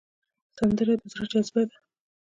سندره 0.57 0.93
د 1.01 1.03
زړه 1.11 1.25
جذبه 1.31 1.63
ده 1.69 1.77